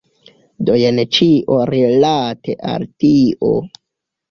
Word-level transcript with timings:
Do 0.69 0.77
jen 0.83 1.01
ĉio 1.17 1.59
rilate 1.71 2.59
al 2.73 2.89
tio. 3.05 3.55